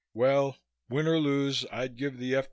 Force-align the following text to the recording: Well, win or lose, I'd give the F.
Well, 0.15 0.57
win 0.89 1.07
or 1.07 1.19
lose, 1.19 1.63
I'd 1.71 1.95
give 1.95 2.17
the 2.17 2.33
F. 2.33 2.39